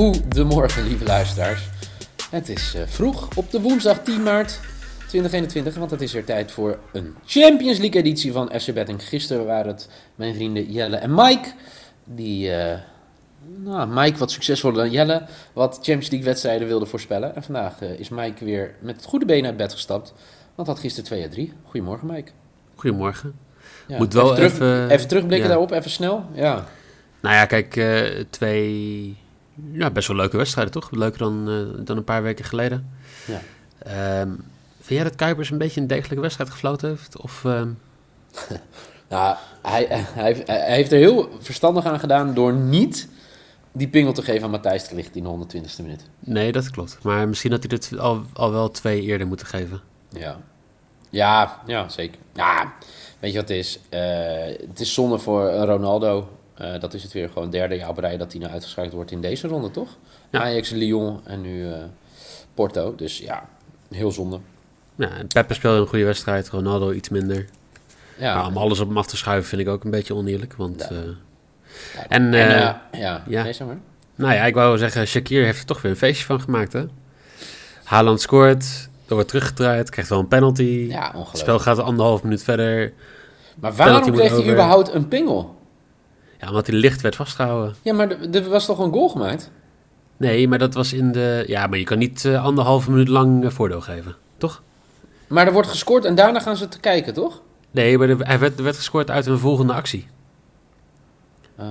[0.00, 1.68] Goedemorgen, lieve luisteraars.
[2.30, 4.60] Het is uh, vroeg op de woensdag 10 maart
[5.08, 9.02] 2021, want het is weer tijd voor een Champions League editie van FC Betting.
[9.02, 11.52] Gisteren waren het mijn vrienden Jelle en Mike,
[12.04, 12.74] die, uh,
[13.56, 17.34] nou, Mike wat succesvoller dan Jelle, wat Champions League wedstrijden wilde voorspellen.
[17.34, 20.14] En vandaag uh, is Mike weer met het goede been uit bed gestapt,
[20.54, 21.52] want had gisteren 2-3.
[21.64, 22.30] Goedemorgen Mike.
[22.74, 23.34] Goedemorgen.
[23.86, 25.54] Ja, Moet wel even, even, terug, even terugblikken ja.
[25.54, 26.24] daarop, even snel.
[26.32, 26.64] Ja.
[27.20, 29.16] Nou ja, kijk, uh, twee
[29.72, 30.90] ja, best wel leuke wedstrijden, toch?
[30.90, 32.90] Leuker dan, uh, dan een paar weken geleden.
[33.26, 34.20] Ja.
[34.20, 34.44] Um,
[34.76, 37.20] vind jij dat Kuipers een beetje een degelijke wedstrijd gefloten heeft?
[37.20, 37.78] Of, um...
[39.08, 43.08] nou, hij, hij, hij, heeft er heel verstandig aan gedaan door niet
[43.72, 46.08] die pingel te geven aan Matthijs te licht in de 120ste minuut.
[46.18, 46.98] Nee, dat klopt.
[47.02, 49.80] Maar misschien had hij dit al, al wel twee eerder moeten geven.
[50.08, 50.40] Ja,
[51.10, 52.20] ja, ja zeker.
[52.32, 52.72] Ja,
[53.18, 53.80] weet je wat het is?
[53.90, 54.00] Uh,
[54.68, 56.28] het is zonde voor Ronaldo.
[56.60, 59.20] Uh, dat is het weer gewoon derde jaar rij dat hij nou uitgeschakeld wordt in
[59.20, 59.88] deze ronde, toch?
[60.30, 60.40] Ja.
[60.40, 61.74] Ajax, Lyon en nu uh,
[62.54, 62.94] Porto.
[62.94, 63.48] Dus ja,
[63.90, 64.38] heel zonde.
[64.94, 67.44] Ja, en Pepe speelde een goede wedstrijd, Ronaldo iets minder.
[68.18, 68.46] Ja.
[68.46, 70.54] Om alles op hem af te schuiven vind ik ook een beetje oneerlijk.
[70.56, 70.96] Want, Ja.
[70.96, 71.02] uh,
[71.94, 72.56] Ja, en, en,
[72.92, 73.42] eh, ja, ja.
[73.42, 73.78] Nee, zeg maar.
[74.14, 76.84] nou ja, ik wou zeggen, Shakir heeft er toch weer een feestje van gemaakt, hè?
[77.84, 80.62] Haaland scoort, er wordt teruggedraaid, krijgt wel een penalty.
[80.62, 81.36] Ja, het ongelooflijk.
[81.38, 82.92] spel gaat anderhalf minuut verder.
[83.60, 84.52] Maar waarom kreeg hij over.
[84.52, 85.58] überhaupt een pingel?
[86.40, 87.74] Ja, omdat hij licht werd vastgehouden.
[87.82, 89.50] Ja, maar er- was toch een goal gemaakt?
[90.16, 91.44] Nee, maar dat was in de...
[91.46, 94.62] Ja, maar je kan niet eh, anderhalve minuut lang eh, voordeel geven, toch?
[95.26, 97.42] Maar er wordt gescoord en daarna gaan ze te kijken, toch?
[97.70, 100.06] Nee, maar er, hij werd, er werd gescoord uit een volgende actie.
[101.58, 101.66] Oh,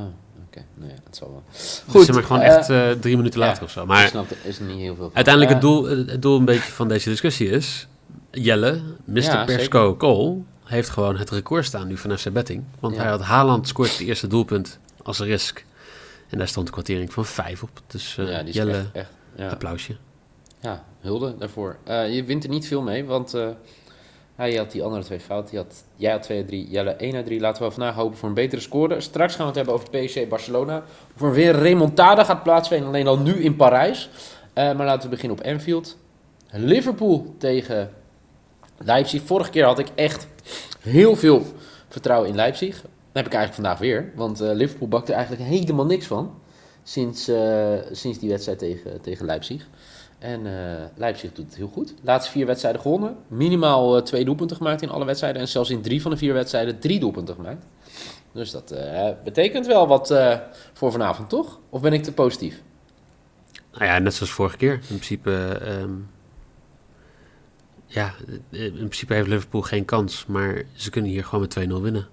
[0.47, 0.65] oké.
[0.75, 1.43] Nee, dat zal wel.
[1.87, 3.45] Goed, zeg maar gewoon eh, echt drie minuten ja.
[3.45, 3.81] later of zo.
[3.81, 5.15] Ik Maar snap er is niet heel veel van.
[5.15, 7.87] uiteindelijk het doel, het doel een beetje van deze discussie is...
[8.31, 9.21] Jelle, Mr.
[9.21, 10.37] Ja, Persco Cole,
[10.69, 12.63] heeft gewoon het record staan nu van FC Betting.
[12.79, 13.01] Want Ja.
[13.01, 15.65] hij had Haaland scoort het eerste doelpunt als risk.
[16.29, 17.69] En daar stond een kwartering van vijf op.
[17.87, 19.49] Dus eh, ja, die Jelle, echt, echt ja.
[19.49, 19.95] applausje.
[20.59, 21.77] Ja, hulde daarvoor.
[21.83, 23.47] Eh, je wint er niet veel mee, want eh,
[24.35, 25.57] hij had die andere twee fouten.
[25.57, 27.39] Had, jij had 2 uit 3, Jelle 1 uit 3.
[27.39, 29.01] Laten we vandaag hopen voor een betere score.
[29.01, 30.83] Straks gaan we het hebben over PSG Barcelona.
[31.15, 34.09] Of er weer een remontada gaat plaatsvinden, alleen al nu in Parijs.
[34.53, 35.97] Maar laten we beginnen op Anfield.
[36.51, 37.89] Liverpool tegen
[38.77, 39.21] Leipzig.
[39.21, 40.27] Vorige keer had ik echt
[40.79, 41.45] heel veel
[41.87, 42.81] vertrouwen in Leipzig.
[42.81, 44.11] Dat heb ik eigenlijk vandaag weer.
[44.15, 46.33] Want eh, Liverpool bakte er eigenlijk helemaal niks van.
[46.83, 49.67] Sinds, eh, sinds die wedstrijd tegen, tegen Leipzig.
[50.19, 51.93] En eh, Leipzig doet het heel goed.
[52.01, 53.15] Laatste vier wedstrijden gewonnen.
[53.27, 55.41] Minimaal twee doelpunten gemaakt in alle wedstrijden.
[55.41, 57.65] En zelfs in drie van de vier wedstrijden drie doelpunten gemaakt.
[58.31, 58.75] Dus dat
[59.23, 60.13] betekent wel wat
[60.73, 61.59] voor vanavond, toch?
[61.69, 62.61] Of ben ik te positief?
[63.71, 64.73] Nou ja, net zoals vorige keer.
[64.73, 65.91] In principe, ehm,
[67.89, 68.13] ja,
[68.51, 72.07] eh, in principe heeft Liverpool geen kans, maar ze kunnen hier gewoon met 2-0 winnen.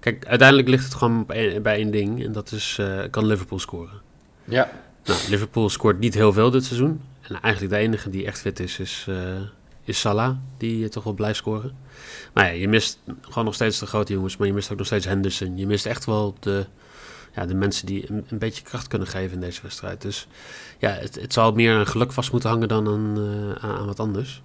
[0.00, 4.00] Kijk, uiteindelijk ligt het gewoon bij één ding en dat is, eh, kan Liverpool scoren.
[4.44, 4.70] Ja.
[5.04, 7.00] Nou, Liverpool scoort niet heel veel dit seizoen.
[7.20, 9.40] En eigenlijk de enige die echt fit is, is, eh,
[9.84, 11.76] is Salah, die toch wel blijft scoren.
[12.32, 14.86] Maar ja, je mist gewoon nog steeds de grote jongens, maar je mist ook nog
[14.86, 15.56] steeds Henderson.
[15.56, 16.66] Je mist echt wel de,
[17.34, 20.02] ja, de mensen die een, een beetje kracht kunnen geven in deze wedstrijd.
[20.02, 20.26] Dus
[20.78, 23.86] ja, het, het zal meer aan geluk vast moeten hangen dan aan, eh, aan, aan
[23.86, 24.42] wat anders.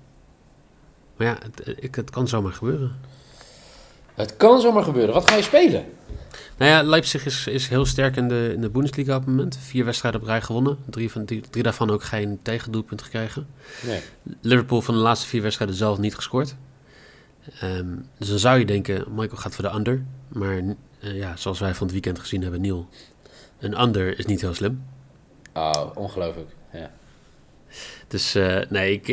[1.18, 2.96] Maar ja, het, ik, het kan zomaar gebeuren.
[4.14, 5.14] Het kan zomaar gebeuren.
[5.14, 5.86] Wat ga je spelen?
[6.58, 9.58] Nou ja, Leipzig is, is heel sterk in de, in de Bundesliga op het moment.
[9.62, 10.78] Vier wedstrijden op rij gewonnen.
[10.86, 13.48] Drie, van, drie, drie daarvan ook geen tegendoelpunt gekregen.
[13.86, 14.02] Nee.
[14.42, 16.56] Liverpool van de laatste vier wedstrijden zelf niet gescoord.
[17.60, 20.04] Ehm, dus dan zou je denken, Michael gaat voor de under.
[20.28, 20.62] Maar
[21.04, 22.88] eh, ja, zoals wij van het weekend gezien hebben, Niel.
[23.60, 24.84] Een under is niet heel slim.
[25.54, 26.50] Oh, ongelooflijk.
[26.74, 26.92] Ja.
[28.08, 29.08] Dus eh, nee, ik,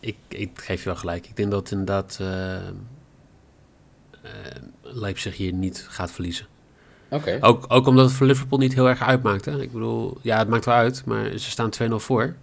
[0.00, 1.26] ik, ik, geef je wel gelijk.
[1.26, 2.56] Ik denk dat inderdaad eh,
[4.82, 6.46] Leipzig hier niet gaat verliezen.
[7.10, 7.38] Oké.
[7.40, 9.44] Ook, ook omdat het voor Liverpool niet heel erg uitmaakt.
[9.44, 9.60] Hè?
[9.62, 12.34] Ik bedoel, ja, het maakt wel uit, maar ze staan 2-0 voor.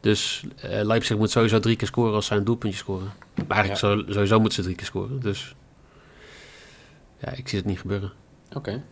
[0.00, 3.10] Dus Leipzig moet sowieso drie keer scoren als zij een doelpuntje scoren.
[3.34, 5.20] Maar eigenlijk zo- sowieso moeten ze drie keer scoren.
[5.20, 5.54] Dus
[7.24, 8.12] ja, ik zie het niet gebeuren.
[8.56, 8.82] Oké.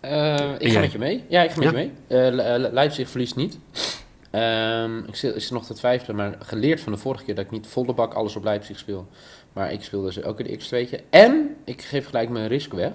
[0.00, 0.80] Eh, ik ga jij?
[0.80, 1.24] met je mee.
[1.28, 1.78] Ja, ik ga met Ja?
[1.78, 2.30] je mee.
[2.32, 3.58] Le- Leipzig verliest niet.
[4.30, 7.50] Ehm, ik zit, zit nog te twijfelen, maar geleerd van de vorige keer dat ik
[7.50, 9.08] niet volle bak alles op Leipzig speel.
[9.52, 11.00] Maar ik speel dus ook een x2'tje.
[11.10, 12.92] En ik geef gelijk mijn risk weg.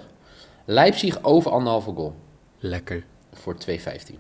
[0.66, 2.16] Leipzig over anderhalve goal
[2.60, 3.04] Lekker.
[3.33, 4.16] voor 2,15.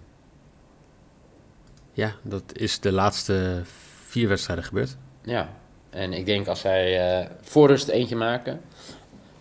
[1.93, 3.61] Ja, dat is de laatste
[4.05, 4.97] vier wedstrijden gebeurd.
[5.23, 5.49] Ja,
[5.89, 8.61] en ik denk als zij eh voor rust eentje maken.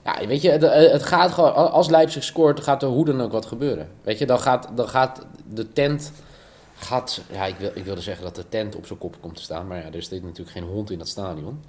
[0.04, 1.54] Ja, weet je, het, eh, het gaat gewoon.
[1.54, 3.88] Als Leipzig scoort, gaat er hoe dan ook wat gebeuren.
[4.02, 6.12] Weet je, dan gaat, dan gaat de tent.
[6.76, 9.42] Gaat, ja, ik, wil, ik wilde zeggen dat de tent op zijn kop komt te
[9.42, 9.66] staan.
[9.66, 11.62] Maar ja, er zit natuurlijk geen hond in dat stadion.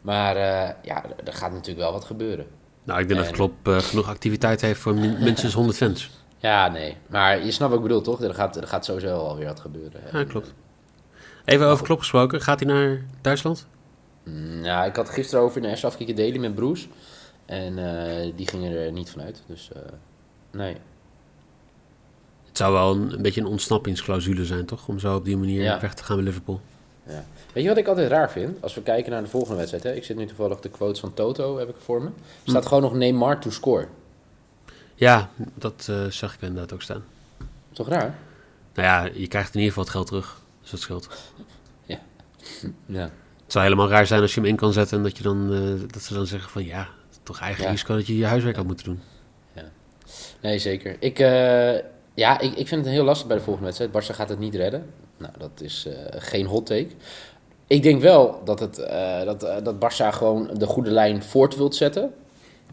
[0.00, 2.46] Maar eh, ja, er gaat natuurlijk wel wat gebeuren.
[2.84, 6.10] Nou, ik denk En- dat Klopp eh, genoeg activiteit heeft voor min- minstens 100 fans.
[6.38, 6.96] Ja, nee.
[7.06, 8.20] Maar je snapt wat ik bedoel, toch?
[8.22, 10.00] Er gaat, er gaat sowieso alweer wat gebeuren.
[10.12, 10.52] Ja, klopt.
[11.44, 12.40] Even over Klopp gesproken.
[12.40, 13.66] Gaat hij naar Duitsland?
[14.62, 16.88] Ja, ik had gisteren over in de Afkikken Daily met Broes.
[17.50, 19.42] En eh, die gingen er niet vanuit.
[19.46, 19.82] Dus eh,
[20.50, 20.76] nee.
[22.48, 24.88] Het zou wel een, een beetje een ontsnappingsclausule zijn, toch?
[24.88, 25.80] Om zo op die manier Ja.
[25.80, 26.60] weg te gaan bij Liverpool.
[27.06, 27.24] Ja.
[27.52, 28.62] Weet je wat ik altijd raar vind?
[28.62, 29.84] Als we kijken naar de volgende wedstrijd.
[29.84, 29.92] Hè?
[29.92, 32.06] Ik zit nu toevallig de quotes van Toto, heb ik voor me.
[32.08, 33.86] Er staat gewoon nog Neymar to score.
[34.94, 37.04] Ja, dat eh, zag ik inderdaad ook staan.
[37.72, 38.18] Toch raar?
[38.74, 40.40] Nou ja, je krijgt in ieder geval het geld terug.
[40.60, 41.08] Dus dat scheelt.
[42.86, 43.02] Ja.
[43.42, 45.48] Het zou helemaal raar zijn als je hem in kan zetten en dat, je dan,
[45.90, 46.88] dat ze dan zeggen van ja,
[47.32, 47.70] toch eigen Ja.
[47.70, 49.00] risico dat je je huiswerk had moeten doen.
[50.40, 50.96] Nee, zeker.
[50.98, 51.74] Ik, eh,
[52.14, 54.04] ja, ik, ik vind het heel lastig bij de volgende wedstrijd.
[54.04, 54.86] Barça gaat het niet redden.
[55.16, 56.88] Nou, dat is eh, geen hot take.
[57.66, 61.74] Ik denk wel dat, het, eh, dat, dat Barça gewoon de goede lijn voort wilt
[61.74, 62.14] zetten.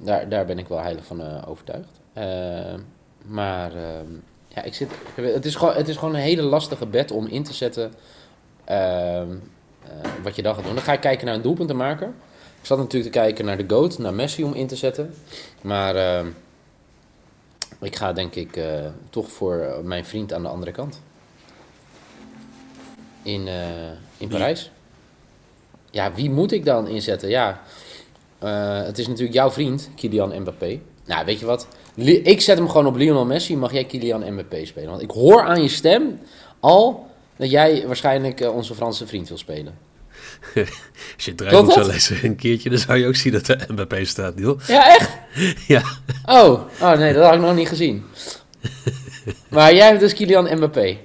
[0.02, 2.00] Daar, daar ben ik wel heilig van overtuigd.
[3.26, 3.72] Maar
[4.48, 7.44] ja, ik zit, het, is gewoon, het is gewoon een hele lastige bet om in
[7.44, 7.92] te zetten
[10.24, 10.76] wat je dan gaat doen.
[10.76, 12.16] Dan ga ik kijken naar een doelpunt te maken.
[12.60, 15.14] Ik zat natuurlijk te kijken naar de GOAT, naar Messi om in te zetten.
[15.62, 16.28] Maar ehm,
[17.82, 21.02] ik ga denk ik eh, toch voor mijn vriend aan de andere kant.
[23.24, 24.28] In, eh, in?
[24.28, 24.72] Parijs.
[25.92, 27.30] Ja, wie moet ik dan inzetten?
[27.30, 27.62] Ja,
[28.40, 30.80] eh, het is natuurlijk jouw vriend, Kylian Mbappé.
[31.06, 31.68] Nou, weet je wat?
[31.96, 33.58] Ik zet hem gewoon op Lionel Messi.
[33.58, 34.90] Mag jij Kylian Mbappé spelen?
[34.90, 36.20] Want ik hoor aan je stem
[36.60, 39.78] al dat jij waarschijnlijk onze Franse vriend wil spelen.
[41.16, 44.06] Als je het zou lezen een keertje, dan zou je ook zien dat er Mbappé
[44.06, 44.60] staat, Niel.
[44.68, 45.10] Ja, echt?
[45.68, 45.84] Ja,
[46.26, 48.04] Oh, oh nee, dat had ik nog niet gezien.
[49.50, 50.98] Maar jij hebt dus Kylian Mbappé.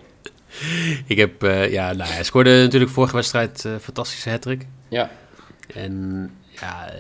[1.07, 4.67] ik heb, eh, ja, nou, hij scoorde natuurlijk vorige wedstrijd eh fantastische hattrick.
[4.89, 5.11] Ja.
[5.75, 6.31] En
[6.61, 6.91] ja,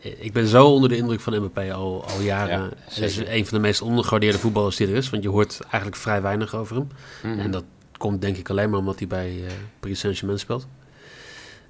[0.00, 2.60] eh, ik ben zo onder de indruk van Mbappé al, al jaren.
[2.62, 5.58] Ja, Hij is een van de meest ondergewaardeerde voetballers die er is, want je hoort
[5.60, 6.88] eigenlijk vrij weinig over hem.
[7.22, 7.38] Mhm.
[7.40, 7.64] En dat
[7.96, 10.66] komt denk ik alleen maar omdat hij bij eh Paris Saint-Germain speelt.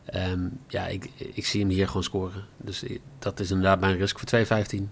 [0.05, 2.45] Ehm, ja, ik, ik zie hem hier gewoon scoren.
[2.57, 2.85] Dus
[3.19, 4.83] dat is inderdaad mijn risk voor 2,15.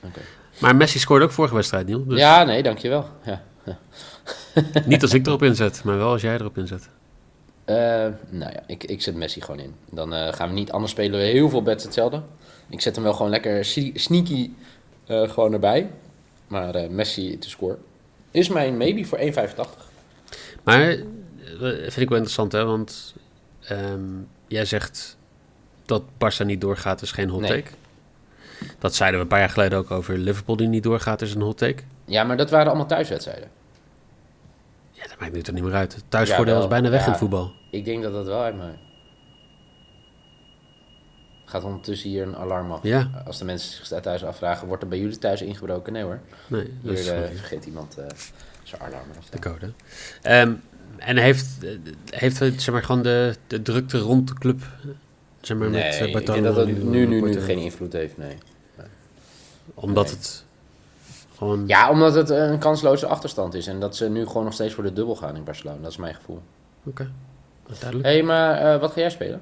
[0.00, 0.20] Oké.
[0.60, 2.04] Maar Messi scoorde ook vorige wedstrijd, Niel.
[2.06, 3.08] Dus Ja, nee, dankjewel.
[3.24, 3.42] Ja.
[4.86, 6.88] niet als ik erop inzet, maar wel als jij erop inzet.
[7.64, 7.76] Eh,
[8.30, 9.74] nou ja, ik, ik zet Messi gewoon in.
[9.90, 11.20] Dan eh, gaan we niet anders spelen.
[11.20, 12.22] We heel veel bets hetzelfde.
[12.68, 13.64] Ik zet hem wel gewoon lekker
[13.94, 14.50] sneaky
[15.06, 15.90] eh, gewoon erbij.
[16.46, 17.76] Maar Messi te score.
[18.30, 19.24] Is mijn maybe voor 1,85.
[20.62, 20.96] Maar eh,
[21.60, 22.64] vind ik wel interessant, hè?
[22.64, 23.14] Want
[23.68, 24.00] ehm,
[24.46, 25.16] jij zegt
[25.84, 27.50] dat Barça niet doorgaat, is geen hot Nee.
[27.62, 27.70] take.
[28.78, 31.40] Dat zeiden we een paar jaar geleden ook over Liverpool die niet doorgaat, is een
[31.40, 31.82] hot take.
[32.04, 33.48] Ja, maar dat waren allemaal thuiswedstrijden.
[34.90, 35.94] Ja, dat maakt nu toch niet meer uit.
[35.94, 37.04] Het thuisvoordeel Ja, is bijna weg Ja.
[37.04, 37.52] in het voetbal.
[37.70, 38.78] Ik denk dat dat wel uitmaakt.
[41.44, 42.82] Gaat ondertussen hier een alarm af.
[42.82, 45.92] Ja, Als de mensen zich thuis afvragen, wordt er bij jullie thuis ingebroken?
[45.92, 46.20] Nee hoor.
[46.46, 48.04] nee, Hier eh, vergeet iemand eh,
[48.62, 49.72] zijn alarm te de code.
[50.22, 50.52] Ehm,
[51.04, 51.70] en heeft, eh,
[52.10, 54.62] heeft zeg maar, gewoon de, de drukte rond de club,
[55.40, 57.40] zeg maar, Nee, met eh, ik denk Bartolo dat het nu, nu, nu Porto?
[57.40, 58.36] geen invloed heeft, nee.
[59.74, 60.14] Omdat Nee.
[60.14, 60.44] het
[61.36, 61.64] gewoon...
[61.66, 63.66] Ja, omdat het een kansloze achterstand is.
[63.66, 65.78] En dat ze nu gewoon nog steeds voor de dubbel gaan in Barcelona.
[65.82, 66.42] Dat is mijn gevoel.
[66.84, 67.10] Oké,
[67.78, 68.08] duidelijk.
[68.08, 69.40] Hé, hey, maar eh, wat ga jij spelen?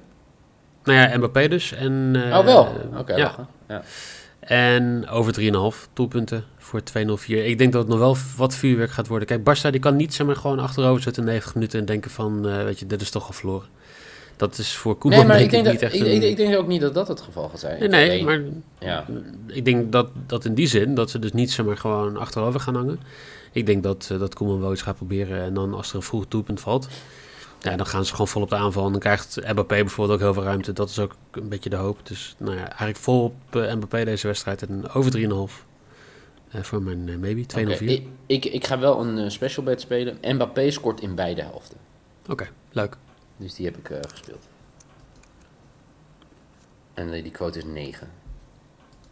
[0.84, 1.72] Nou ja, Mbappé dus.
[1.72, 2.68] En, eh, oh, wel?
[2.98, 3.14] Oké.
[3.14, 3.82] Ja.
[4.46, 5.40] En over
[5.74, 6.84] 3,5 doelpunten voor 2-0-4.
[7.26, 9.28] Ik denk dat het nog wel wat vuurwerk gaat worden.
[9.28, 12.10] Kijk, Barça die kan niet zeg maar, gewoon achterover zitten in 90 minuten en denken
[12.10, 13.68] van, eh, weet je, dit is toch al verloren.
[14.36, 16.14] Dat is voor Koeman Nee, maar denk ik denk, ik niet echt ik, een...
[16.14, 17.90] ik, ik denk ook niet dat dat het geval gaat zijn.
[17.90, 18.40] nee, maar
[18.78, 19.06] Ja,
[19.46, 22.60] ik denk dat, dat in die zin, dat ze dus niet zeg maar, gewoon achterover
[22.60, 23.00] gaan hangen.
[23.52, 26.02] Ik denk dat, eh, dat Koeman wel iets gaat proberen en dan als er een
[26.02, 26.88] vroeg doelpunt valt,
[27.62, 28.84] ja, dan gaan ze gewoon vol op de aanval.
[28.86, 30.72] En dan krijgt Mbappé bijvoorbeeld ook heel veel ruimte.
[30.72, 32.06] Dat is ook een beetje de hoop.
[32.06, 35.26] Dus nou ja, eigenlijk vol op eh, Mbappé deze wedstrijd en over 3,5
[36.50, 37.72] eh, voor mijn eh, maybe 2-0-4.
[37.72, 40.18] Oké, ik, ik, ik ga wel een special bet spelen.
[40.22, 41.76] Mbappé scoort in beide helften.
[42.28, 42.96] Oké, leuk.
[43.36, 44.48] Dus die heb ik gespeeld.
[46.94, 48.10] En die quote is 9.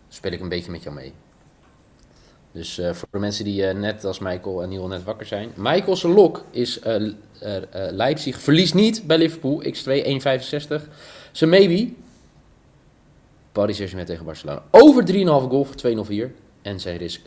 [0.08, 1.12] Speel ik een beetje met jou mee.
[2.52, 5.52] Dus eh, voor de mensen die eh, net als Michael en Niel net wakker zijn.
[5.56, 6.96] Michael's lok is eh,
[7.90, 8.40] Leipzig.
[8.40, 9.62] Verliest niet bij Liverpool.
[9.62, 10.04] X2
[10.82, 10.88] 1,65.
[11.32, 11.92] Zijn maybe.
[13.52, 14.62] Paris Saint-Germain tegen Barcelona.
[14.70, 16.30] Over 3,5 goal voor 2,04.
[16.62, 17.20] En zijn risk.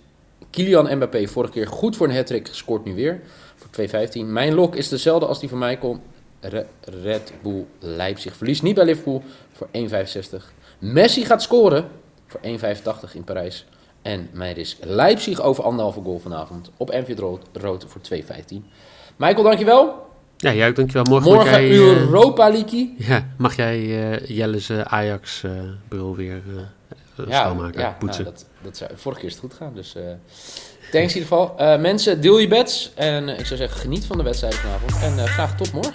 [0.50, 2.48] Kylian Mbappé vorige keer goed voor een hat-trick.
[2.52, 3.22] Scoort nu weer
[3.56, 4.26] voor 2,15.
[4.26, 6.00] Mijn lok is dezelfde als die van Michael.
[6.40, 10.44] Re- Red Bull Leipzig verliest niet bij Liverpool voor 1,65.
[10.80, 11.88] Messi gaat scoren
[12.28, 13.66] voor 1,85 in Parijs.
[14.04, 18.56] En mijn risk Leipzig over anderhalve goal vanavond op Enfield Road, rood voor 2,15.
[19.16, 20.12] Michael, dankjewel.
[20.38, 21.04] Ja, jij ook dankjewel.
[21.04, 22.96] Morgen, Morgen jij, eh, Europa League.
[22.98, 28.24] ja, mag jij eh Jelle's eh, Ajax-bril weer eh, eh, Ja, schoonmaken, ja poetsen.
[28.24, 29.72] nou, dat, dat zou, vorige keer is het goed gaan.
[29.76, 30.02] Dus eh,
[30.92, 31.54] thanks in ieder geval.
[31.58, 32.92] Eh, mensen, deel je bets.
[32.96, 34.92] En eh, ik zou zeggen, geniet van de wedstrijd vanavond.
[35.02, 35.94] En eh, graag tot morgen.